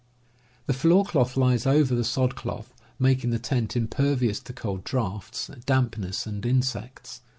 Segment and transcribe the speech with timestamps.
[0.01, 0.57] (Fig.
[0.57, 4.83] 3.) The floor cloth lies over the sod cloth, making the tent impervious to cold
[4.83, 7.21] draughts, dampness, and insects.